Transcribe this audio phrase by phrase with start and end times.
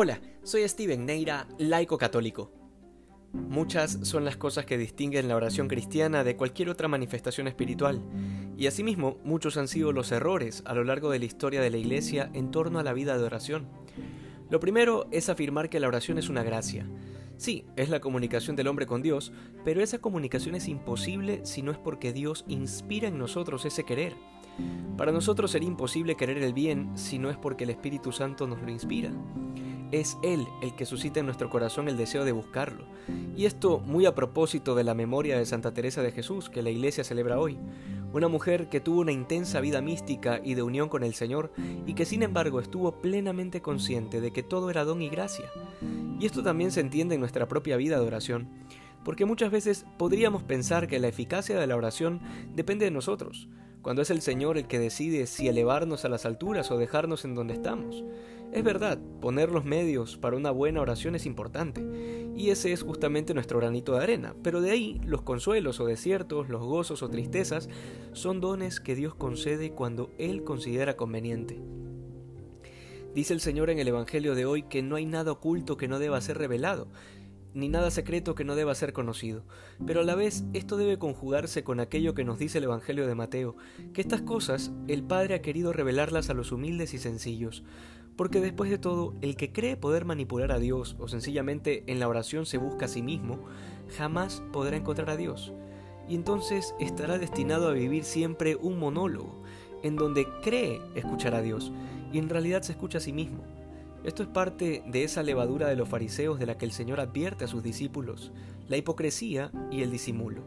[0.00, 2.52] Hola, soy Steven Neira, laico católico.
[3.32, 8.00] Muchas son las cosas que distinguen la oración cristiana de cualquier otra manifestación espiritual,
[8.56, 11.78] y asimismo muchos han sido los errores a lo largo de la historia de la
[11.78, 13.66] Iglesia en torno a la vida de oración.
[14.50, 16.88] Lo primero es afirmar que la oración es una gracia.
[17.36, 19.32] Sí, es la comunicación del hombre con Dios,
[19.64, 24.14] pero esa comunicación es imposible si no es porque Dios inspira en nosotros ese querer.
[24.96, 28.62] Para nosotros sería imposible querer el bien si no es porque el Espíritu Santo nos
[28.62, 29.10] lo inspira.
[29.90, 32.84] Es Él el que suscita en nuestro corazón el deseo de buscarlo.
[33.36, 36.70] Y esto muy a propósito de la memoria de Santa Teresa de Jesús que la
[36.70, 37.58] Iglesia celebra hoy.
[38.12, 41.52] Una mujer que tuvo una intensa vida mística y de unión con el Señor
[41.86, 45.46] y que sin embargo estuvo plenamente consciente de que todo era don y gracia.
[46.20, 48.48] Y esto también se entiende en nuestra propia vida de oración,
[49.04, 52.20] porque muchas veces podríamos pensar que la eficacia de la oración
[52.54, 53.48] depende de nosotros,
[53.82, 57.34] cuando es el Señor el que decide si elevarnos a las alturas o dejarnos en
[57.34, 58.04] donde estamos.
[58.52, 61.84] Es verdad, poner los medios para una buena oración es importante,
[62.34, 66.48] y ese es justamente nuestro granito de arena, pero de ahí los consuelos o desiertos,
[66.48, 67.68] los gozos o tristezas,
[68.12, 71.60] son dones que Dios concede cuando Él considera conveniente.
[73.14, 75.98] Dice el Señor en el Evangelio de hoy que no hay nada oculto que no
[75.98, 76.88] deba ser revelado,
[77.54, 79.44] ni nada secreto que no deba ser conocido.
[79.86, 83.14] Pero a la vez esto debe conjugarse con aquello que nos dice el Evangelio de
[83.14, 83.56] Mateo,
[83.92, 87.64] que estas cosas el Padre ha querido revelarlas a los humildes y sencillos.
[88.18, 92.08] Porque después de todo, el que cree poder manipular a Dios o sencillamente en la
[92.08, 93.38] oración se busca a sí mismo,
[93.96, 95.52] jamás podrá encontrar a Dios.
[96.08, 99.40] Y entonces estará destinado a vivir siempre un monólogo,
[99.84, 101.70] en donde cree escuchar a Dios
[102.12, 103.44] y en realidad se escucha a sí mismo.
[104.02, 107.44] Esto es parte de esa levadura de los fariseos de la que el Señor advierte
[107.44, 108.32] a sus discípulos,
[108.66, 110.42] la hipocresía y el disimulo.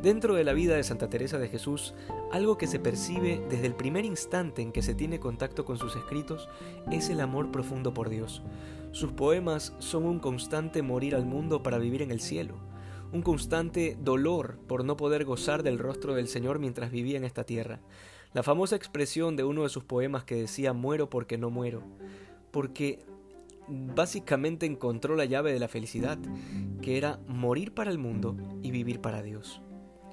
[0.00, 1.94] Dentro de la vida de Santa Teresa de Jesús,
[2.32, 5.94] algo que se percibe desde el primer instante en que se tiene contacto con sus
[5.96, 6.48] escritos
[6.90, 8.42] es el amor profundo por Dios.
[8.92, 12.56] Sus poemas son un constante morir al mundo para vivir en el cielo,
[13.12, 17.44] un constante dolor por no poder gozar del rostro del Señor mientras vivía en esta
[17.44, 17.80] tierra.
[18.32, 21.82] La famosa expresión de uno de sus poemas que decía muero porque no muero
[22.52, 23.00] porque
[23.68, 26.18] básicamente encontró la llave de la felicidad,
[26.82, 29.60] que era morir para el mundo y vivir para Dios.